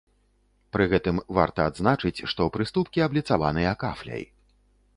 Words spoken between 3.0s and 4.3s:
абліцаваныя кафляй.